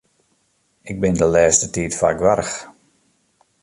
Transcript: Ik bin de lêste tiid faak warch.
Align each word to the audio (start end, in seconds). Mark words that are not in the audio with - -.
Ik 0.89 0.97
bin 1.01 1.13
de 1.19 1.27
lêste 1.33 1.67
tiid 1.73 1.93
faak 1.99 2.19
warch. 2.25 2.53